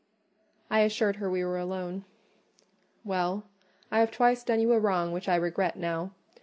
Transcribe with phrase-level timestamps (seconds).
[0.67, 2.05] I assured her we were alone.
[3.03, 3.43] "Well,
[3.91, 6.09] I have twice done you a wrong which I regret now.